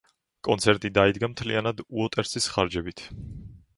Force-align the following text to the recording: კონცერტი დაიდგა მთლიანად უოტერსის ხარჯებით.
კონცერტი 0.47 0.91
დაიდგა 0.95 1.29
მთლიანად 1.33 1.85
უოტერსის 1.99 2.49
ხარჯებით. 2.55 3.05